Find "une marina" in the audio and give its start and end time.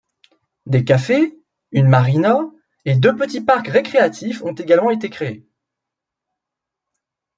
1.71-2.39